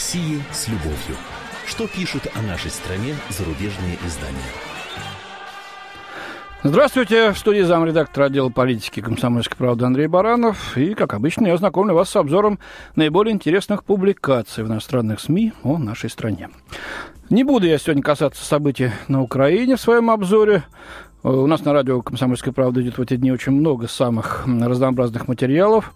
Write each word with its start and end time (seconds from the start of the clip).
России 0.00 0.42
с 0.50 0.66
любовью. 0.66 1.14
Что 1.66 1.86
пишут 1.86 2.22
о 2.34 2.40
нашей 2.40 2.70
стране 2.70 3.14
зарубежные 3.28 3.98
издания? 4.06 4.38
Здравствуйте, 6.62 7.32
в 7.32 7.38
студии 7.38 7.60
замредактора 7.60 8.24
отдела 8.24 8.48
политики 8.48 9.00
комсомольской 9.00 9.58
правды 9.58 9.84
Андрей 9.84 10.06
Баранов. 10.06 10.74
И, 10.78 10.94
как 10.94 11.12
обычно, 11.12 11.48
я 11.48 11.56
знакомлю 11.58 11.92
вас 11.92 12.08
с 12.08 12.16
обзором 12.16 12.58
наиболее 12.96 13.34
интересных 13.34 13.84
публикаций 13.84 14.64
в 14.64 14.68
иностранных 14.68 15.20
СМИ 15.20 15.52
о 15.64 15.76
нашей 15.76 16.08
стране. 16.08 16.48
Не 17.28 17.44
буду 17.44 17.66
я 17.66 17.76
сегодня 17.76 18.02
касаться 18.02 18.42
событий 18.42 18.92
на 19.08 19.20
Украине 19.20 19.76
в 19.76 19.82
своем 19.82 20.10
обзоре. 20.10 20.64
У 21.22 21.46
нас 21.46 21.62
на 21.66 21.74
радио 21.74 22.00
«Комсомольская 22.00 22.54
правда» 22.54 22.80
идет 22.80 22.96
в 22.96 23.02
эти 23.02 23.14
дни 23.16 23.30
очень 23.30 23.52
много 23.52 23.88
самых 23.88 24.46
разнообразных 24.46 25.28
материалов 25.28 25.92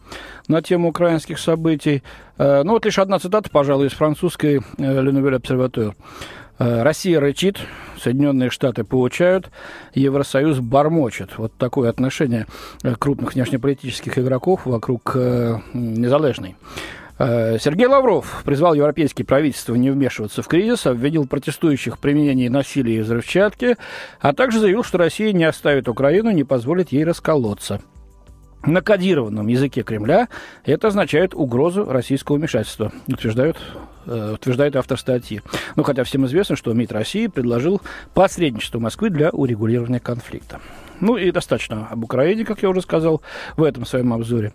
на 0.49 0.61
тему 0.61 0.91
украинских 0.91 1.39
событий. 1.39 2.03
Ну 2.37 2.73
вот 2.73 2.85
лишь 2.85 2.99
одна 2.99 3.19
цитата, 3.19 3.49
пожалуй, 3.49 3.87
из 3.87 3.93
французской 3.93 4.61
«Ленувель 4.77 5.37
Обсерватур». 5.37 5.95
Россия 6.59 7.21
рычит, 7.21 7.59
Соединенные 7.99 8.51
Штаты 8.51 8.85
получают, 8.85 9.51
Евросоюз 9.95 10.59
бормочет. 10.59 11.39
Вот 11.39 11.55
такое 11.57 11.89
отношение 11.89 12.47
крупных 12.99 13.35
внешнеполитических 13.35 14.19
игроков 14.19 14.67
вокруг 14.67 15.15
незалежной. 15.15 16.57
Сергей 17.17 17.87
Лавров 17.87 18.43
призвал 18.45 18.75
европейские 18.75 19.25
правительства 19.25 19.75
не 19.75 19.91
вмешиваться 19.91 20.43
в 20.43 20.49
кризис, 20.49 20.87
обвинил 20.87 21.27
протестующих 21.29 21.97
в 21.97 22.01
применении 22.01 22.49
насилия 22.49 22.97
и 22.97 23.01
взрывчатки, 23.01 23.77
а 24.21 24.33
также 24.33 24.59
заявил, 24.59 24.83
что 24.83 24.99
Россия 24.99 25.33
не 25.33 25.45
оставит 25.45 25.89
Украину, 25.89 26.31
не 26.33 26.43
позволит 26.43 26.91
ей 26.91 27.05
расколоться. 27.05 27.81
На 28.67 28.81
кодированном 28.81 29.47
языке 29.47 29.83
Кремля 29.83 30.29
это 30.65 30.89
означает 30.89 31.35
угрозу 31.35 31.85
российского 31.85 32.37
вмешательства, 32.37 32.93
утверждают 33.07 33.59
утверждает 34.07 34.77
автор 34.77 34.99
статьи. 34.99 35.41
Ну, 35.77 35.83
хотя 35.83 36.05
всем 36.05 36.27
известно, 36.27 36.57
что 36.57 36.73
МИД 36.73 36.93
России 36.93 37.27
предложил 37.27 37.81
посредничество 38.13 38.79
Москвы 38.79 39.09
для 39.09 39.31
урегулирования 39.31 40.01
конфликта. 40.01 40.61
Ну 41.01 41.17
и 41.17 41.31
достаточно 41.31 41.89
об 41.91 42.05
Украине, 42.05 42.45
как 42.45 42.63
я 42.63 42.71
уже 42.71 42.81
сказал 42.81 43.23
в 43.57 43.63
этом 43.63 43.85
своем 43.85 44.13
обзоре. 44.13 44.53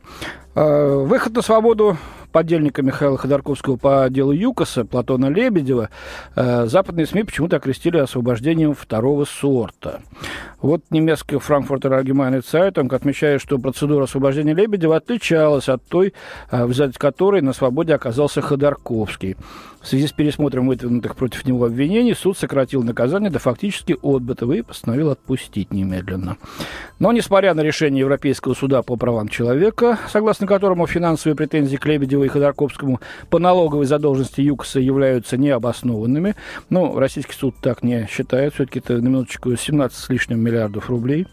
Выход 0.55 1.35
на 1.35 1.41
свободу 1.41 1.97
подельника 2.31 2.81
Михаила 2.81 3.17
Ходорковского 3.17 3.77
по 3.77 4.07
делу 4.09 4.31
ЮКОСа, 4.31 4.83
Платона 4.83 5.27
Лебедева, 5.27 5.89
западные 6.35 7.05
СМИ 7.05 7.23
почему-то 7.23 7.57
окрестили 7.57 7.97
освобождением 7.97 8.73
второго 8.73 9.25
сорта. 9.25 10.01
Вот 10.61 10.83
немецкий 10.89 11.37
Франкфуртер 11.37 11.93
Allgemeine 11.93 12.41
Zeitung 12.41 12.93
отмечает, 12.93 13.41
что 13.41 13.57
процедура 13.57 14.03
освобождения 14.03 14.53
Лебедева 14.53 14.97
отличалась 14.97 15.69
от 15.69 15.83
той, 15.85 16.13
в 16.51 16.69
результате 16.69 16.99
которой 16.99 17.41
на 17.41 17.53
свободе 17.53 17.93
оказался 17.95 18.41
Ходорковский. 18.41 19.37
В 19.81 19.87
связи 19.87 20.07
с 20.07 20.11
пересмотром 20.11 20.67
выдвинутых 20.67 21.15
против 21.15 21.45
него 21.45 21.63
обвинений 21.65 22.13
суд 22.13 22.37
сократил 22.37 22.83
наказание 22.83 23.29
до 23.29 23.39
фактически 23.39 23.95
отбытого 24.01 24.53
и 24.53 24.61
постановил 24.61 25.09
отпустить 25.11 25.71
немедленно. 25.71 26.28
Но, 26.99 27.13
несмотря 27.13 27.53
на 27.53 27.61
решение 27.61 28.01
Европейского 28.01 28.53
суда 28.53 28.81
по 28.81 28.97
правам 28.97 29.29
человека, 29.29 29.97
согласно 30.11 30.47
которому 30.47 30.85
финансовые 30.85 31.35
претензии 31.35 31.77
к 31.77 31.85
Лебедеву 31.85 32.25
и 32.25 32.27
Ходорковскому 32.27 32.99
по 33.29 33.39
налоговой 33.39 33.85
задолженности 33.85 34.41
ЮКОСа 34.41 34.79
являются 34.79 35.37
необоснованными, 35.37 36.35
ну, 36.69 36.99
российский 36.99 37.33
суд 37.33 37.55
так 37.61 37.83
не 37.83 38.07
считает, 38.07 38.53
все-таки 38.53 38.79
это 38.79 38.93
на 38.97 39.07
минуточку 39.07 39.55
17 39.55 39.97
с 39.97 40.09
лишним 40.09 40.39
миллиардов 40.39 40.89
рублей, 40.89 41.27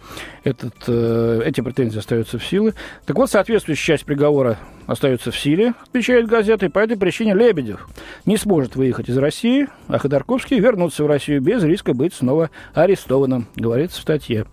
Этот, 0.45 0.75
э, 0.87 1.43
эти 1.45 1.61
претензии 1.61 1.99
остаются 1.99 2.39
в 2.39 2.45
силе. 2.45 2.75
Так 3.05 3.17
вот, 3.17 3.29
соответствующая 3.29 3.95
часть 3.95 4.05
приговора 4.05 4.59
остается 4.87 5.33
в 5.33 5.39
силе, 5.39 5.75
отмечает 5.83 6.29
газета, 6.29 6.67
и 6.67 6.69
по 6.69 6.79
этой 6.79 6.97
причине 6.97 7.35
Лебедев 7.35 7.89
не 8.25 8.37
сможет 8.37 8.77
выехать 8.77 9.09
из 9.09 9.19
России, 9.19 9.67
а 9.89 9.99
Ходорковский 9.99 10.61
вернуться 10.61 11.03
в 11.03 11.07
Россию 11.09 11.41
без 11.43 11.63
риска 11.65 11.95
быть 11.95 12.15
снова 12.15 12.51
арестованным, 12.75 13.49
говорится 13.57 13.99
в 13.99 14.03
статье. 14.03 14.47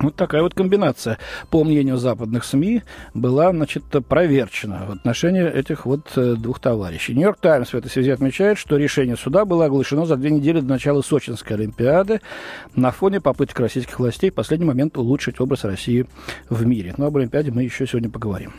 Вот 0.00 0.16
такая 0.16 0.42
вот 0.42 0.54
комбинация, 0.54 1.18
по 1.50 1.62
мнению 1.62 1.98
западных 1.98 2.44
СМИ, 2.44 2.82
была, 3.12 3.50
значит, 3.50 3.84
проверчена 4.08 4.86
в 4.88 4.92
отношении 4.92 5.46
этих 5.46 5.84
вот 5.84 6.10
двух 6.14 6.58
товарищей. 6.58 7.12
Нью-Йорк 7.14 7.38
Таймс 7.38 7.70
в 7.70 7.74
этой 7.74 7.90
связи 7.90 8.10
отмечает, 8.10 8.56
что 8.56 8.78
решение 8.78 9.16
суда 9.16 9.44
было 9.44 9.66
оглашено 9.66 10.06
за 10.06 10.16
две 10.16 10.30
недели 10.30 10.60
до 10.60 10.68
начала 10.68 11.02
Сочинской 11.02 11.56
Олимпиады 11.56 12.20
на 12.74 12.90
фоне 12.92 13.20
попыток 13.20 13.60
российских 13.60 13.98
властей 13.98 14.30
в 14.30 14.34
последний 14.34 14.66
момент 14.66 14.96
улучшить 14.96 15.38
образ 15.40 15.64
России 15.64 16.06
в 16.48 16.64
мире. 16.64 16.94
Но 16.96 17.06
об 17.06 17.16
Олимпиаде 17.18 17.50
мы 17.50 17.62
еще 17.62 17.86
сегодня 17.86 18.08
поговорим. 18.08 18.54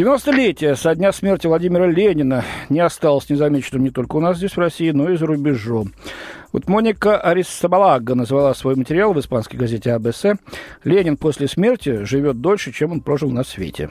90-летие 0.00 0.76
со 0.76 0.94
дня 0.94 1.12
смерти 1.12 1.46
Владимира 1.46 1.86
Ленина 1.86 2.42
не 2.70 2.80
осталось 2.80 3.28
незамеченным 3.28 3.84
не 3.84 3.90
только 3.90 4.16
у 4.16 4.20
нас 4.20 4.38
здесь, 4.38 4.52
в 4.52 4.58
России, 4.58 4.92
но 4.92 5.10
и 5.10 5.16
за 5.18 5.26
рубежом. 5.26 5.92
Вот 6.54 6.70
Моника 6.70 7.20
Арисабалага 7.20 8.14
назвала 8.14 8.54
свой 8.54 8.76
материал 8.76 9.12
в 9.12 9.20
испанской 9.20 9.58
газете 9.58 9.92
АБС 9.92 10.24
«Ленин 10.84 11.18
после 11.18 11.48
смерти 11.48 12.04
живет 12.04 12.40
дольше, 12.40 12.72
чем 12.72 12.92
он 12.92 13.02
прожил 13.02 13.30
на 13.30 13.44
свете». 13.44 13.90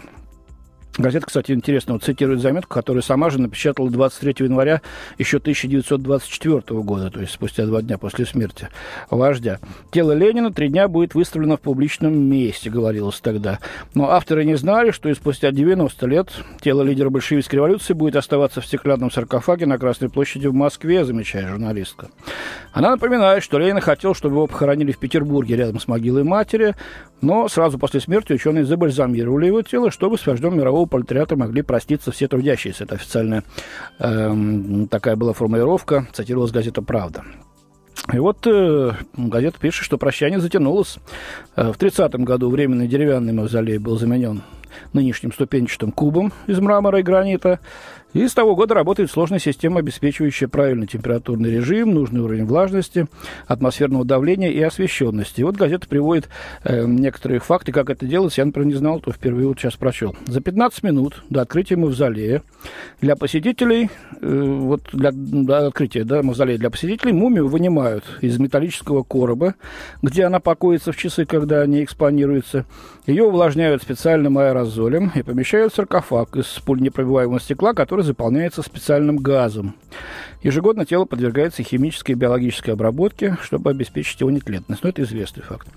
Газета, 0.99 1.27
кстати, 1.27 1.53
интересно 1.53 1.93
вот 1.93 2.03
цитирует 2.03 2.41
заметку, 2.41 2.73
которую 2.73 3.01
сама 3.03 3.29
же 3.29 3.39
напечатала 3.39 3.89
23 3.89 4.45
января 4.45 4.81
еще 5.17 5.37
1924 5.37 6.81
года, 6.81 7.09
то 7.09 7.21
есть 7.21 7.31
спустя 7.31 7.65
два 7.65 7.81
дня 7.81 7.97
после 7.97 8.25
смерти 8.25 8.67
вождя. 9.09 9.59
Тело 9.91 10.11
Ленина 10.11 10.51
три 10.51 10.67
дня 10.67 10.89
будет 10.89 11.15
выставлено 11.15 11.55
в 11.55 11.61
публичном 11.61 12.19
месте, 12.19 12.69
говорилось 12.69 13.21
тогда. 13.21 13.59
Но 13.93 14.09
авторы 14.09 14.43
не 14.43 14.55
знали, 14.55 14.91
что 14.91 15.07
и 15.07 15.13
спустя 15.13 15.51
90 15.51 16.05
лет 16.05 16.33
тело 16.59 16.81
лидера 16.81 17.09
большевистской 17.09 17.55
революции 17.55 17.93
будет 17.93 18.17
оставаться 18.17 18.59
в 18.59 18.65
стеклянном 18.65 19.09
саркофаге 19.09 19.67
на 19.67 19.77
Красной 19.77 20.09
площади 20.09 20.47
в 20.47 20.53
Москве, 20.53 21.05
замечает 21.05 21.47
журналистка. 21.47 22.09
Она 22.73 22.91
напоминает, 22.91 23.41
что 23.41 23.57
Ленин 23.57 23.79
хотел, 23.79 24.13
чтобы 24.13 24.35
его 24.35 24.47
похоронили 24.47 24.91
в 24.91 24.97
Петербурге 24.97 25.55
рядом 25.55 25.79
с 25.79 25.87
могилой 25.87 26.25
матери, 26.25 26.75
но 27.21 27.47
сразу 27.47 27.79
после 27.79 28.01
смерти 28.01 28.33
ученые 28.33 28.65
забальзамировали 28.65 29.47
его 29.47 29.61
тело, 29.61 29.91
чтобы 29.91 30.17
с 30.17 30.27
вождем 30.27 30.57
мирового 30.57 30.88
пролетариата 30.89 31.35
могли 31.35 31.61
проститься 31.61 32.11
все 32.11 32.27
трудящиеся. 32.27 32.83
Это 32.83 32.95
официальная 32.95 33.43
э, 33.99 34.85
такая 34.89 35.15
была 35.15 35.33
формулировка, 35.33 36.07
цитировалась 36.13 36.51
газета 36.51 36.81
«Правда». 36.81 37.23
И 38.13 38.17
вот 38.17 38.47
э, 38.47 38.93
газета 39.15 39.59
пишет, 39.59 39.85
что 39.85 39.97
прощание 39.97 40.39
затянулось. 40.39 40.97
Э, 41.55 41.71
в 41.71 41.77
30-м 41.77 42.23
году 42.23 42.49
временный 42.49 42.87
деревянный 42.87 43.33
мавзолей 43.33 43.77
был 43.77 43.97
заменен 43.97 44.41
нынешним 44.93 45.31
ступенчатым 45.31 45.91
кубом 45.91 46.31
из 46.47 46.59
мрамора 46.59 46.99
и 46.99 47.03
гранита. 47.03 47.59
И 48.13 48.27
с 48.27 48.33
того 48.33 48.55
года 48.55 48.73
работает 48.73 49.11
сложная 49.11 49.37
система, 49.37 49.79
обеспечивающая 49.79 50.47
правильный 50.47 50.87
температурный 50.87 51.51
режим, 51.51 51.93
нужный 51.93 52.21
уровень 52.21 52.45
влажности, 52.45 53.07
атмосферного 53.45 54.03
давления 54.03 54.49
и 54.49 54.61
освещенности. 54.61 55.41
И 55.41 55.43
вот 55.43 55.55
газета 55.55 55.87
приводит 55.87 56.27
э, 56.63 56.85
некоторые 56.87 57.39
факты, 57.39 57.71
как 57.71 57.91
это 57.91 58.07
делается. 58.07 58.41
Я, 58.41 58.45
например, 58.45 58.67
не 58.67 58.73
знал, 58.73 58.99
то 58.99 59.11
впервые 59.11 59.47
вот 59.47 59.59
сейчас 59.59 59.75
прочел. 59.75 60.15
За 60.25 60.41
15 60.41 60.81
минут 60.81 61.23
до 61.29 61.41
открытия 61.41 61.75
мавзолея 61.75 62.41
для 62.99 63.15
посетителей, 63.15 63.91
э, 64.21 64.41
вот 64.41 64.81
для, 64.91 65.11
до 65.13 65.67
открытия 65.67 66.03
да, 66.03 66.23
мавзолея 66.23 66.57
для 66.57 66.71
посетителей 66.71 67.13
мумию 67.13 67.47
вынимают 67.47 68.05
из 68.21 68.39
металлического 68.39 69.03
короба, 69.03 69.53
где 70.01 70.23
она 70.23 70.39
покоится 70.39 70.91
в 70.91 70.97
часы, 70.97 71.25
когда 71.25 71.61
они 71.61 71.83
экспонируются. 71.83 72.65
Ее 73.05 73.23
увлажняют 73.23 73.81
специальным 73.81 74.37
аэрозолем 74.37 75.11
и 75.15 75.23
помещают 75.23 75.73
в 75.73 75.75
саркофаг 75.75 76.35
из 76.35 76.45
пуленепробиваемого 76.65 77.39
стекла, 77.39 77.73
который 77.73 77.98
заполняется 78.03 78.61
специальным 78.61 79.17
газом. 79.17 79.75
Ежегодно 80.41 80.85
тело 80.85 81.05
подвергается 81.05 81.63
химической 81.63 82.11
и 82.11 82.15
биологической 82.15 82.71
обработке, 82.71 83.37
чтобы 83.41 83.69
обеспечить 83.69 84.19
его 84.21 84.31
нетлетность. 84.31 84.83
Но 84.83 84.89
это 84.89 85.03
известный 85.03 85.43
факт. 85.43 85.67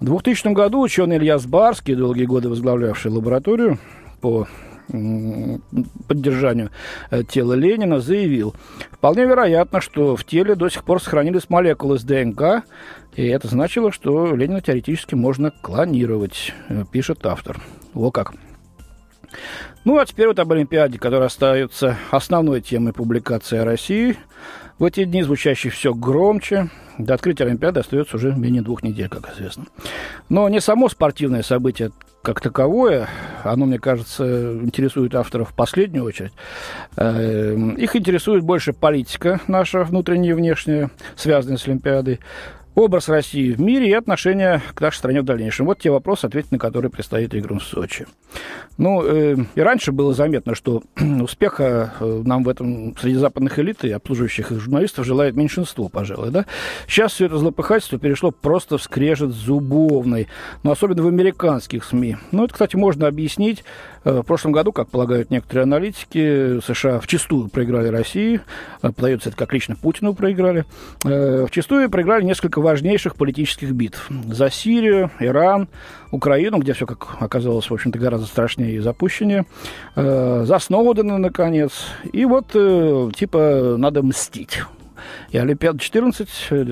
В 0.00 0.04
2000 0.04 0.52
году 0.52 0.80
ученый 0.80 1.18
Илья 1.18 1.38
Сбарский, 1.38 1.94
долгие 1.94 2.24
годы 2.24 2.48
возглавлявший 2.48 3.10
лабораторию 3.10 3.78
по 4.20 4.48
поддержанию 6.08 6.70
э, 7.10 7.22
тела 7.22 7.52
Ленина, 7.52 8.00
заявил, 8.00 8.54
вполне 8.90 9.24
вероятно, 9.24 9.80
что 9.80 10.16
в 10.16 10.24
теле 10.24 10.54
до 10.56 10.68
сих 10.68 10.84
пор 10.84 11.00
сохранились 11.00 11.48
молекулы 11.48 11.98
с 11.98 12.02
ДНК, 12.02 12.64
и 13.14 13.26
это 13.26 13.46
значило, 13.48 13.92
что 13.92 14.34
Ленина 14.34 14.60
теоретически 14.60 15.14
можно 15.14 15.52
клонировать, 15.62 16.52
э, 16.68 16.84
пишет 16.90 17.24
автор. 17.24 17.60
Во 17.94 18.10
как. 18.10 18.32
Ну, 19.84 19.98
а 19.98 20.06
теперь 20.06 20.28
вот 20.28 20.38
об 20.38 20.52
Олимпиаде, 20.52 20.98
которая 20.98 21.26
остается 21.26 21.96
основной 22.10 22.60
темой 22.60 22.92
публикации 22.92 23.58
о 23.58 23.64
России. 23.64 24.16
В 24.78 24.84
эти 24.84 25.04
дни 25.04 25.22
звучащий 25.22 25.70
все 25.70 25.92
громче. 25.92 26.70
До 26.96 27.14
открытия 27.14 27.44
Олимпиады 27.44 27.80
остается 27.80 28.16
уже 28.16 28.34
менее 28.34 28.62
двух 28.62 28.82
недель, 28.82 29.08
как 29.08 29.32
известно. 29.34 29.66
Но 30.28 30.48
не 30.48 30.60
само 30.60 30.88
спортивное 30.88 31.42
событие 31.42 31.92
как 32.22 32.40
таковое, 32.40 33.08
оно, 33.44 33.66
мне 33.66 33.78
кажется, 33.78 34.54
интересует 34.62 35.14
авторов 35.14 35.50
в 35.50 35.54
последнюю 35.54 36.04
очередь. 36.04 36.32
Эм, 36.96 37.74
их 37.74 37.96
интересует 37.96 38.44
больше 38.44 38.72
политика 38.72 39.40
наша, 39.46 39.84
внутренняя 39.84 40.32
и 40.32 40.36
внешняя, 40.36 40.90
связанная 41.16 41.56
с 41.56 41.66
Олимпиадой. 41.66 42.20
Образ 42.74 43.08
России 43.08 43.52
в 43.52 43.60
мире 43.60 43.88
и 43.88 43.92
отношение 43.92 44.62
к 44.74 44.80
нашей 44.80 44.98
стране 44.98 45.22
в 45.22 45.24
дальнейшем. 45.24 45.66
Вот 45.66 45.80
те 45.80 45.90
вопросы, 45.90 46.26
ответить 46.26 46.52
на 46.52 46.58
которые 46.58 46.90
предстоит 46.90 47.34
играм 47.34 47.58
в 47.58 47.64
Сочи. 47.64 48.06
Ну, 48.78 49.02
э, 49.04 49.36
и 49.54 49.60
раньше 49.60 49.92
было 49.92 50.14
заметно, 50.14 50.54
что 50.54 50.82
успеха 51.20 51.94
э, 52.00 52.22
нам 52.24 52.44
в 52.44 52.48
этом 52.48 52.96
среди 52.96 53.16
западных 53.16 53.58
элит 53.58 53.84
и 53.84 53.90
обслуживающих 53.90 54.52
их 54.52 54.60
журналистов 54.60 55.04
желает 55.04 55.36
меньшинство, 55.36 55.88
пожалуй, 55.88 56.30
да. 56.30 56.46
Сейчас 56.86 57.12
все 57.12 57.26
это 57.26 57.36
злопыхательство 57.36 57.98
перешло 57.98 58.30
просто 58.30 58.78
в 58.78 58.82
скрежет 58.82 59.32
зубовный, 59.32 60.28
но 60.62 60.70
особенно 60.70 61.02
в 61.02 61.08
американских 61.08 61.84
СМИ. 61.84 62.16
Ну, 62.30 62.44
это, 62.44 62.54
кстати, 62.54 62.76
можно 62.76 63.06
объяснить. 63.06 63.64
Э, 64.04 64.20
в 64.20 64.22
прошлом 64.22 64.52
году, 64.52 64.72
как 64.72 64.88
полагают 64.88 65.30
некоторые 65.30 65.64
аналитики, 65.64 66.60
США 66.60 67.00
вчастую 67.00 67.48
проиграли 67.48 67.88
России, 67.88 68.40
э, 68.82 68.92
подается 68.92 69.28
это 69.28 69.36
как 69.36 69.52
лично 69.52 69.76
Путину 69.76 70.14
проиграли, 70.14 70.64
вчастую 71.46 71.90
проиграли 71.90 72.24
несколько 72.24 72.59
важнейших 72.60 73.16
политических 73.16 73.72
битв. 73.72 74.08
За 74.28 74.50
Сирию, 74.50 75.10
Иран, 75.20 75.68
Украину, 76.10 76.58
где 76.58 76.72
все, 76.72 76.86
как 76.86 77.16
оказалось, 77.20 77.70
в 77.70 77.74
общем-то, 77.74 77.98
гораздо 77.98 78.26
страшнее 78.26 78.74
и 78.74 78.78
запущеннее, 78.78 79.46
э, 79.96 80.44
за 80.46 80.58
Сноудена, 80.58 81.18
наконец. 81.18 81.72
И 82.12 82.24
вот, 82.24 82.46
э, 82.54 83.10
типа, 83.14 83.76
надо 83.78 84.02
мстить. 84.02 84.62
И 85.30 85.38
Олимпиада 85.38 85.78
14, 85.78 86.28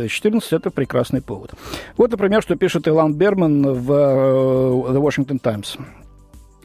14 0.09 0.53
это 0.53 0.71
прекрасный 0.71 1.23
повод. 1.23 1.53
Вот, 1.97 2.11
например, 2.11 2.43
что 2.43 2.57
пишет 2.57 2.89
Илан 2.89 3.15
Берман 3.15 3.63
в 3.73 3.93
э, 3.93 4.93
The 4.93 5.01
Washington 5.01 5.39
Times. 5.39 5.79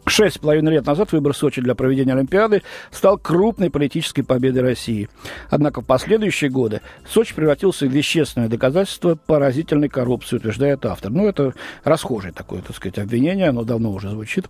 Шесть 0.05 0.35
с 0.35 0.39
половиной 0.39 0.73
лет 0.73 0.85
назад 0.85 1.13
выбор 1.13 1.33
Сочи 1.33 1.61
для 1.61 1.75
проведения 1.75 2.13
Олимпиады 2.13 2.61
стал 2.91 3.17
крупной 3.17 3.69
политической 3.69 4.21
победой 4.21 4.61
России. 4.61 5.07
Однако 5.49 5.81
в 5.81 5.85
последующие 5.85 6.49
годы 6.49 6.81
Сочи 7.07 7.33
превратился 7.33 7.85
в 7.85 7.89
вещественное 7.89 8.49
доказательство 8.49 9.15
поразительной 9.15 9.87
коррупции, 9.87 10.35
утверждает 10.35 10.85
автор. 10.85 11.09
Ну, 11.09 11.27
это 11.27 11.53
расхожее 11.85 12.33
такое, 12.33 12.61
так 12.61 12.75
сказать, 12.75 12.99
обвинение, 12.99 13.47
оно 13.47 13.63
давно 13.63 13.91
уже 13.91 14.09
звучит. 14.09 14.49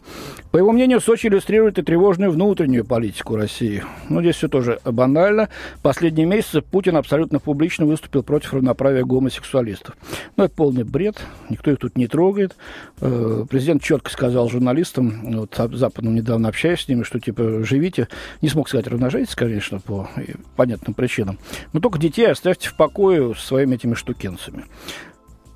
По 0.49 0.57
его 0.57 0.71
мнению, 0.71 0.99
Сочи 0.99 1.27
иллюстрирует 1.27 1.77
и 1.77 1.83
тревожную 1.83 2.31
внутреннюю 2.31 2.83
политику 2.83 3.35
России. 3.35 3.83
Ну, 4.09 4.21
здесь 4.21 4.37
все 4.37 4.47
тоже 4.47 4.79
банально. 4.83 5.49
Последние 5.83 6.25
месяцы 6.25 6.61
Путин 6.61 6.97
абсолютно 6.97 7.39
публично 7.39 7.85
выступил 7.85 8.23
против 8.23 8.53
равноправия 8.53 9.03
гомосексуалистов. 9.03 9.95
Ну, 10.35 10.45
это 10.45 10.55
полный 10.55 10.83
бред, 10.83 11.17
никто 11.49 11.69
их 11.69 11.77
тут 11.77 11.95
не 11.95 12.07
трогает. 12.07 12.55
Э, 13.01 13.45
президент 13.47 13.83
четко 13.83 14.09
сказал 14.09 14.49
журналистам, 14.49 15.42
вот 15.51 15.75
западным 15.77 16.15
недавно 16.15 16.49
общаюсь 16.49 16.81
с 16.81 16.87
ними, 16.87 17.03
что 17.03 17.19
типа 17.19 17.63
живите, 17.63 18.07
не 18.41 18.49
смог 18.49 18.67
сказать 18.67 18.87
размножайтесь, 18.87 19.35
конечно, 19.35 19.79
по 19.79 20.09
понятным 20.55 20.93
причинам, 20.93 21.39
но 21.73 21.79
только 21.79 21.99
детей 21.99 22.29
оставьте 22.29 22.69
в 22.69 22.75
покое 22.75 23.33
своими 23.35 23.75
этими 23.75 23.93
штукенцами. 23.93 24.65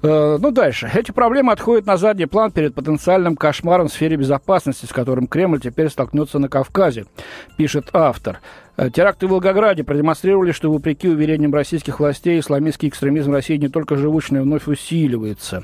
Э, 0.03 0.37
ну, 0.39 0.51
дальше. 0.51 0.89
Эти 0.93 1.11
проблемы 1.11 1.51
отходят 1.51 1.85
на 1.87 1.97
задний 1.97 2.27
план 2.27 2.51
перед 2.51 2.75
потенциальным 2.75 3.35
кошмаром 3.35 3.87
в 3.87 3.91
сфере 3.91 4.15
безопасности, 4.15 4.85
с 4.85 4.93
которым 4.93 5.27
Кремль 5.27 5.59
теперь 5.59 5.89
столкнется 5.89 6.37
на 6.37 6.49
Кавказе, 6.49 7.05
пишет 7.57 7.89
автор. 7.93 8.39
Э, 8.77 8.91
теракты 8.91 9.25
в 9.25 9.31
Волгограде 9.31 9.83
продемонстрировали, 9.83 10.51
что, 10.51 10.71
вопреки 10.71 11.07
уверениям 11.07 11.53
российских 11.53 11.99
властей, 11.99 12.39
исламистский 12.39 12.89
экстремизм 12.89 13.33
России 13.33 13.57
не 13.57 13.69
только 13.69 13.95
живучный, 13.95 14.39
но 14.39 14.45
вновь 14.45 14.67
усиливается. 14.67 15.63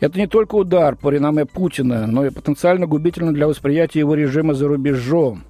Это 0.00 0.18
не 0.18 0.26
только 0.26 0.54
удар 0.54 0.96
по 0.96 1.10
реноме 1.10 1.44
Путина, 1.44 2.06
но 2.06 2.24
и 2.24 2.30
потенциально 2.30 2.86
губительно 2.86 3.34
для 3.34 3.46
восприятия 3.46 3.98
его 3.98 4.14
режима 4.14 4.54
за 4.54 4.68
рубежом. 4.68 5.44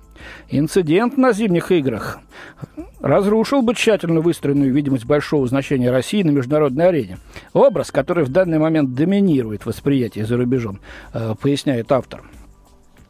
Инцидент 0.49 1.17
на 1.17 1.33
зимних 1.33 1.73
играх 1.73 2.21
разрушил 3.01 3.63
бы 3.63 3.75
тщательно 3.75 4.21
выстроенную 4.21 4.73
видимость 4.73 5.05
большого 5.05 5.47
значения 5.47 5.91
России 5.91 6.23
на 6.23 6.31
международной 6.31 6.89
арене. 6.89 7.19
Образ, 7.53 7.91
который 7.91 8.25
в 8.25 8.29
данный 8.29 8.59
момент 8.59 8.95
доминирует 8.95 9.67
восприятие 9.67 10.27
за 10.27 10.37
рубежом, 10.37 10.81
э, 11.13 11.35
поясняет 11.41 11.93
автор. 11.93 12.23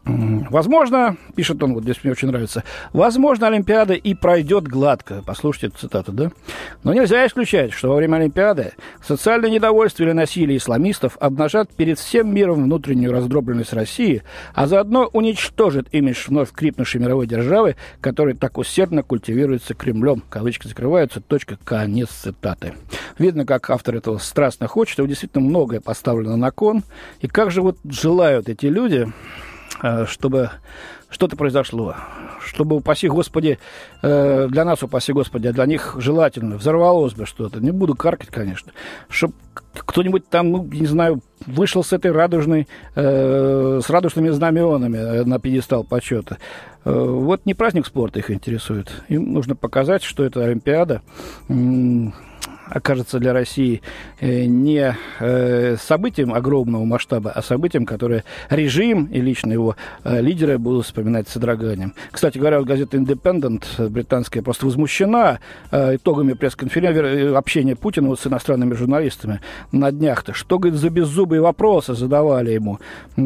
Возможно, 0.06 1.16
пишет 1.34 1.60
он, 1.64 1.74
вот 1.74 1.82
здесь 1.82 1.98
мне 2.04 2.12
очень 2.12 2.28
нравится, 2.28 2.62
возможно, 2.92 3.48
Олимпиада 3.48 3.94
и 3.94 4.14
пройдет 4.14 4.68
гладко. 4.68 5.22
Послушайте 5.26 5.66
эту 5.66 5.78
цитату, 5.78 6.12
да? 6.12 6.30
Но 6.84 6.94
нельзя 6.94 7.26
исключать, 7.26 7.72
что 7.72 7.88
во 7.88 7.96
время 7.96 8.16
Олимпиады 8.16 8.74
социальное 9.04 9.50
недовольство 9.50 10.04
или 10.04 10.12
насилие 10.12 10.58
исламистов 10.58 11.16
обнажат 11.18 11.74
перед 11.74 11.98
всем 11.98 12.32
миром 12.32 12.62
внутреннюю 12.62 13.12
раздробленность 13.12 13.72
России, 13.72 14.22
а 14.54 14.68
заодно 14.68 15.10
уничтожит 15.12 15.92
имидж 15.92 16.28
вновь 16.28 16.52
крипнувшей 16.52 17.00
мировой 17.00 17.26
державы, 17.26 17.74
который 18.00 18.34
так 18.34 18.58
усердно 18.58 19.02
культивируется 19.02 19.74
Кремлем. 19.74 20.22
Кавычки 20.30 20.68
закрываются, 20.68 21.20
точка, 21.20 21.58
конец 21.64 22.10
цитаты. 22.10 22.74
Видно, 23.18 23.44
как 23.44 23.70
автор 23.70 23.96
этого 23.96 24.18
страстно 24.18 24.68
хочет, 24.68 25.00
и 25.00 25.06
действительно 25.08 25.44
многое 25.44 25.80
поставлено 25.80 26.36
на 26.36 26.52
кон. 26.52 26.84
И 27.20 27.26
как 27.26 27.50
же 27.50 27.60
вот 27.60 27.76
желают 27.84 28.48
эти 28.48 28.66
люди 28.66 29.08
чтобы 30.06 30.50
что-то 31.08 31.36
произошло. 31.36 31.94
Чтобы, 32.44 32.76
упаси 32.76 33.08
Господи, 33.08 33.58
э, 34.02 34.46
для 34.48 34.64
нас, 34.64 34.82
упаси 34.82 35.12
Господи, 35.12 35.48
а 35.48 35.52
для 35.52 35.66
них 35.66 35.96
желательно, 35.98 36.56
взорвалось 36.56 37.14
бы 37.14 37.26
что-то. 37.26 37.60
Не 37.60 37.70
буду 37.70 37.94
каркать, 37.94 38.28
конечно. 38.30 38.72
Чтобы 39.08 39.34
кто-нибудь 39.72 40.28
там, 40.28 40.50
ну, 40.50 40.64
не 40.64 40.86
знаю, 40.86 41.20
вышел 41.44 41.82
с 41.82 41.92
этой 41.92 42.12
радужной, 42.12 42.68
э, 42.94 43.80
с 43.84 43.90
радужными 43.90 44.28
знаменами 44.30 45.24
на 45.24 45.38
пьедестал 45.38 45.84
почета. 45.84 46.38
Вот 46.84 47.46
не 47.46 47.54
праздник 47.54 47.86
спорта 47.86 48.20
их 48.20 48.30
интересует. 48.30 48.92
Им 49.08 49.32
нужно 49.32 49.56
показать, 49.56 50.04
что 50.04 50.22
это 50.22 50.44
Олимпиада 50.44 51.02
окажется 52.68 53.18
для 53.18 53.32
России 53.32 53.82
э, 54.20 54.44
не 54.44 54.96
э, 55.20 55.76
событием 55.76 56.32
огромного 56.32 56.84
масштаба, 56.84 57.30
а 57.30 57.42
событием, 57.42 57.86
которое 57.86 58.24
режим 58.50 59.06
и 59.06 59.20
лично 59.20 59.52
его 59.52 59.76
э, 60.04 60.20
лидеры 60.20 60.58
будут 60.58 60.86
вспоминать 60.86 61.28
с 61.28 61.32
содроганием. 61.32 61.94
Кстати 62.10 62.38
говоря, 62.38 62.62
газета 62.62 62.96
Independent 62.96 63.88
британская 63.88 64.42
просто 64.42 64.66
возмущена 64.66 65.38
итогами 65.70 66.32
пресс-конференции, 66.32 67.34
общения 67.34 67.76
Путина 67.76 68.14
с 68.14 68.26
иностранными 68.26 68.74
журналистами 68.74 69.40
на 69.72 69.90
днях-то. 69.90 70.32
Что, 70.32 70.58
говорит, 70.58 70.80
за 70.80 70.90
беззубые 70.90 71.40
вопросы 71.40 71.94
задавали 71.94 72.52
ему. 72.52 72.78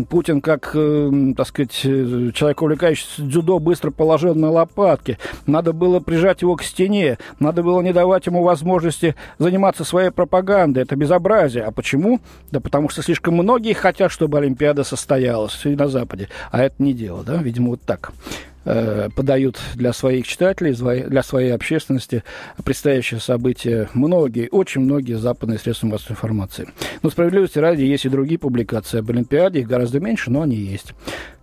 Путин, 0.09 0.41
как, 0.41 0.73
так 0.73 1.47
сказать, 1.47 1.73
человек, 1.73 2.63
увлекающийся 2.63 3.23
дзюдо, 3.23 3.59
быстро 3.59 3.91
положил 3.91 4.35
на 4.35 4.51
лопатки. 4.51 5.19
Надо 5.47 5.73
было 5.73 6.01
прижать 6.01 6.43
его 6.43 6.57
к 6.57 6.63
стене, 6.63 7.19
надо 7.39 7.63
было 7.63 7.81
не 7.81 7.93
давать 7.93 8.27
ему 8.27 8.43
возможности 8.43 9.15
заниматься 9.39 9.85
своей 9.85 10.11
пропагандой. 10.11 10.83
Это 10.83 10.97
безобразие. 10.97 11.65
А 11.65 11.71
почему? 11.71 12.21
Да 12.51 12.61
потому 12.61 12.89
что 12.89 13.03
слишком 13.03 13.35
многие 13.35 13.73
хотят, 13.73 14.13
чтобы 14.13 14.39
Олимпиада 14.39 14.85
состоялась 14.85 15.61
и 15.65 15.77
на 15.77 15.89
Западе. 15.89 16.29
А 16.51 16.63
это 16.63 16.77
не 16.79 16.93
дело, 16.93 17.25
да? 17.25 17.37
Видимо, 17.37 17.71
вот 17.71 17.83
так 17.83 18.13
э, 18.65 19.09
подают 19.15 19.59
для 19.75 19.93
своих 19.93 20.27
читателей, 20.27 20.75
для 21.07 21.23
своей 21.23 21.51
общественности 21.51 22.25
предстоящее 22.65 23.21
событие 23.21 23.89
многие, 23.95 24.49
очень 24.51 24.83
многие 24.83 25.15
западные 25.15 25.59
средства 25.59 25.87
массовой 25.87 26.13
информации. 26.13 26.69
Но 27.03 27.11
справедливости 27.11 27.59
ради 27.59 27.83
есть 27.83 28.05
и 28.05 28.09
другие 28.09 28.39
публикации 28.39 28.99
об 28.99 29.11
Олимпиаде, 29.11 29.61
их 29.61 29.69
гораздо 29.69 30.01
меньше, 30.01 30.31
но 30.31 30.43
они 30.43 30.57
есть. 30.57 30.93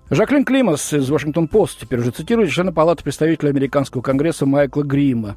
Жаклин 0.10 0.46
Климас 0.46 0.94
из 0.94 1.10
Вашингтон-Пост 1.10 1.82
теперь 1.82 2.00
уже 2.00 2.12
цитирует 2.12 2.50
члена 2.50 2.72
Палаты 2.72 3.04
представителей 3.04 3.50
Американского 3.50 4.02
конгресса 4.02 4.46
Майкла 4.46 4.84
Грима. 4.84 5.36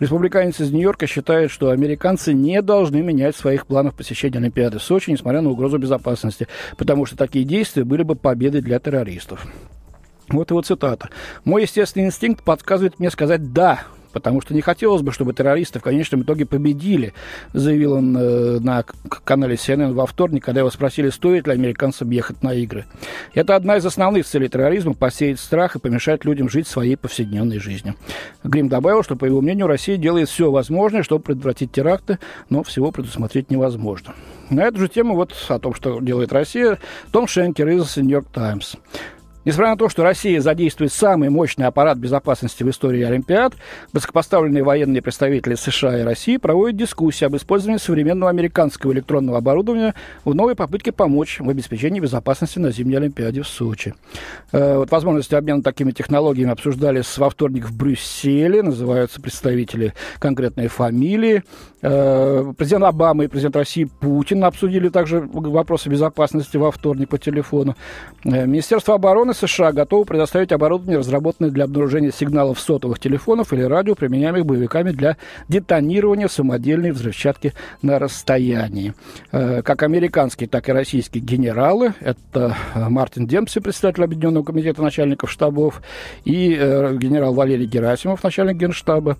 Республиканец 0.00 0.58
из 0.58 0.72
Нью-Йорка 0.72 1.06
считает, 1.06 1.52
что 1.52 1.70
американцы 1.70 2.32
не 2.32 2.60
должны 2.60 3.00
менять 3.00 3.36
своих 3.36 3.64
планов 3.64 3.94
посещения 3.94 4.38
Олимпиады 4.38 4.80
в 4.80 4.82
Сочи, 4.82 5.10
несмотря 5.10 5.40
на 5.40 5.50
угрозу 5.50 5.78
безопасности, 5.78 6.48
потому 6.76 7.06
что 7.06 7.16
такие 7.16 7.44
действия 7.44 7.84
были 7.84 8.02
бы 8.02 8.16
победой 8.16 8.60
для 8.60 8.80
террористов. 8.80 9.46
Вот 10.28 10.50
его 10.50 10.62
цитата. 10.62 11.10
«Мой 11.44 11.62
естественный 11.62 12.06
инстинкт 12.06 12.42
подсказывает 12.42 12.98
мне 12.98 13.12
сказать 13.12 13.52
«да» 13.52 13.84
потому 14.12 14.40
что 14.40 14.54
не 14.54 14.60
хотелось 14.60 15.02
бы, 15.02 15.12
чтобы 15.12 15.32
террористы 15.32 15.78
в 15.78 15.82
конечном 15.82 16.22
итоге 16.22 16.46
победили, 16.46 17.14
заявил 17.52 17.94
он 17.94 18.16
э, 18.16 18.58
на 18.60 18.84
канале 19.24 19.54
CNN 19.54 19.92
во 19.92 20.06
вторник, 20.06 20.44
когда 20.44 20.60
его 20.60 20.70
спросили, 20.70 21.10
стоит 21.10 21.46
ли 21.46 21.52
американцам 21.52 22.10
ехать 22.10 22.42
на 22.42 22.54
игры. 22.54 22.86
Это 23.34 23.56
одна 23.56 23.76
из 23.76 23.86
основных 23.86 24.26
целей 24.26 24.48
терроризма– 24.48 24.94
посеять 24.94 25.40
страх 25.40 25.76
и 25.76 25.78
помешать 25.78 26.24
людям 26.24 26.48
жить 26.48 26.66
своей 26.68 26.96
повседневной 26.96 27.58
жизнью. 27.58 27.94
Грим 28.44 28.68
добавил, 28.68 29.02
что, 29.02 29.16
по 29.16 29.24
его 29.24 29.40
мнению, 29.40 29.66
Россия 29.66 29.96
делает 29.96 30.28
все 30.28 30.50
возможное, 30.50 31.02
чтобы 31.02 31.22
предотвратить 31.22 31.72
теракты, 31.72 32.18
но 32.50 32.62
всего 32.62 32.90
предусмотреть 32.92 33.50
невозможно. 33.50 34.14
На 34.50 34.64
эту 34.64 34.78
же 34.78 34.88
тему, 34.88 35.14
вот 35.14 35.34
о 35.48 35.58
том, 35.58 35.74
что 35.74 36.00
делает 36.00 36.32
Россия, 36.32 36.78
Том 37.12 37.28
Шенкер 37.28 37.68
из 37.68 37.96
«Нью-Йорк 37.96 38.28
Таймс». 38.32 38.76
Несмотря 39.44 39.70
на 39.70 39.76
то, 39.76 39.88
что 39.88 40.02
Россия 40.02 40.40
задействует 40.40 40.92
самый 40.92 41.30
мощный 41.30 41.66
аппарат 41.66 41.96
безопасности 41.96 42.62
в 42.62 42.70
истории 42.70 43.02
Олимпиад, 43.02 43.54
высокопоставленные 43.92 44.62
военные 44.62 45.00
представители 45.00 45.54
США 45.54 46.00
и 46.00 46.02
России 46.02 46.36
проводят 46.36 46.76
дискуссии 46.76 47.24
об 47.24 47.36
использовании 47.36 47.78
современного 47.78 48.30
американского 48.30 48.92
электронного 48.92 49.38
оборудования 49.38 49.94
в 50.24 50.34
новой 50.34 50.54
попытке 50.54 50.92
помочь 50.92 51.38
в 51.40 51.48
обеспечении 51.48 52.00
безопасности 52.00 52.58
на 52.58 52.72
зимней 52.72 52.98
Олимпиаде 52.98 53.42
в 53.42 53.48
Сочи. 53.48 53.94
Э, 54.52 54.78
вот 54.78 54.90
возможности 54.90 55.34
обмена 55.34 55.62
такими 55.62 55.92
технологиями 55.92 56.52
обсуждались 56.52 57.16
во 57.16 57.30
вторник 57.30 57.66
в 57.66 57.76
Брюсселе, 57.76 58.62
называются 58.62 59.20
представители 59.20 59.94
конкретной 60.18 60.68
фамилии. 60.68 61.42
Э, 61.80 62.52
президент 62.56 62.84
Обама 62.84 63.24
и 63.24 63.28
президент 63.28 63.56
России 63.56 63.84
Путин 63.84 64.44
обсудили 64.44 64.88
также 64.88 65.20
вопросы 65.20 65.88
безопасности 65.88 66.56
во 66.56 66.70
вторник 66.70 67.08
по 67.08 67.18
телефону. 67.18 67.76
Э, 68.24 68.46
Министерство 68.46 68.94
обороны 68.94 69.27
США 69.34 69.72
готовы 69.72 70.04
предоставить 70.04 70.52
оборудование, 70.52 70.98
разработанное 70.98 71.50
для 71.50 71.64
обнаружения 71.64 72.10
сигналов 72.10 72.60
сотовых 72.60 72.98
телефонов 72.98 73.52
или 73.52 73.62
радио, 73.62 73.94
применяемых 73.94 74.46
боевиками 74.46 74.90
для 74.90 75.16
детонирования 75.48 76.28
самодельной 76.28 76.90
взрывчатки 76.92 77.54
на 77.82 77.98
расстоянии. 77.98 78.94
Э, 79.32 79.62
как 79.62 79.82
американские, 79.82 80.48
так 80.48 80.68
и 80.68 80.72
российские 80.72 81.22
генералы, 81.22 81.94
это 82.00 82.56
э, 82.74 82.88
Мартин 82.88 83.26
Демпси, 83.26 83.60
председатель 83.60 84.04
Объединенного 84.04 84.44
комитета 84.44 84.82
начальников 84.82 85.30
штабов, 85.30 85.82
и 86.24 86.56
э, 86.58 86.96
генерал 86.96 87.34
Валерий 87.34 87.66
Герасимов, 87.66 88.22
начальник 88.22 88.56
генштаба, 88.56 89.16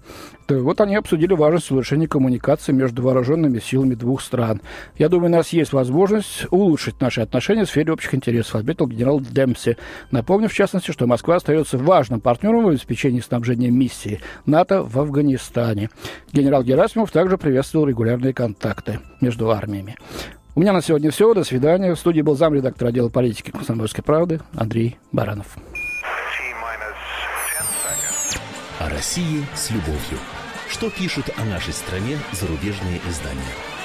вот 0.49 0.81
они 0.81 0.97
обсудили 0.97 1.35
важность 1.35 1.71
улучшения 1.71 2.09
коммуникации 2.09 2.73
между 2.73 3.03
вооруженными 3.03 3.59
силами 3.59 3.95
двух 3.95 4.23
стран. 4.23 4.63
Я 4.97 5.09
думаю, 5.09 5.31
у 5.31 5.37
нас 5.37 5.51
есть 5.51 5.73
возможность 5.73 6.47
улучшить 6.51 7.01
наши 7.01 7.21
отношения 7.21 7.65
в 7.65 7.69
сфере 7.69 7.93
общих 7.93 8.15
интересов, 8.15 8.57
отметил 8.57 8.87
генерал 8.87 9.21
Демпси. 9.21 9.77
Напомню, 10.11 10.49
в 10.49 10.55
частности, 10.55 10.91
что 10.91 11.07
Москва 11.07 11.37
остается 11.37 11.79
важным 11.79 12.21
партнером 12.21 12.65
в 12.65 12.69
обеспечении 12.69 13.21
снабжения 13.21 13.71
миссии 13.71 14.21
НАТО 14.47 14.83
в 14.83 14.99
Афганистане. 14.99 15.91
Генерал 16.33 16.63
Герасимов 16.63 17.11
также 17.11 17.39
приветствовал 17.39 17.87
регулярные 17.87 18.33
контакты 18.33 19.01
между 19.21 19.51
армиями. 19.51 19.97
У 20.55 20.61
меня 20.61 20.73
на 20.73 20.83
сегодня 20.83 21.11
все. 21.11 21.35
До 21.35 21.45
свидания. 21.45 21.95
В 21.95 21.99
студии 21.99 22.21
был 22.21 22.37
замредактор 22.37 22.89
отдела 22.89 23.09
политики 23.09 23.51
«Комсомольской 23.51 24.03
правды» 24.03 24.41
Андрей 24.57 24.99
Баранов. 25.13 25.57
О 28.81 28.89
России 28.89 29.45
с 29.55 29.71
любовью. 29.71 30.19
Что 30.69 30.91
пишут 30.91 31.31
о 31.37 31.45
нашей 31.45 31.73
стране 31.73 32.19
зарубежные 32.33 33.01
издания? 33.09 33.78